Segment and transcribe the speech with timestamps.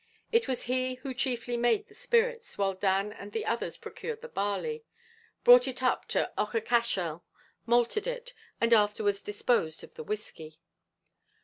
[0.31, 4.29] It was he who chiefly made the spirits, while Dan and the others procured the
[4.29, 4.83] barley
[5.43, 7.21] brought it up to Aughacashel,
[7.67, 10.59] malted it, and afterwards disposed of the whiskey.